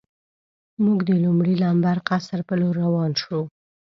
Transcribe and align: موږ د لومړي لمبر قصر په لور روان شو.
موږ 0.83 0.99
د 1.09 1.11
لومړي 1.23 1.53
لمبر 1.63 1.97
قصر 2.09 2.39
په 2.47 2.53
لور 2.61 2.75
روان 2.83 3.11
شو. 3.21 3.39